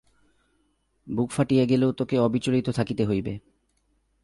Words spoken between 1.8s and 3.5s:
তোকে অবিচলিত থাকিতে হইবে।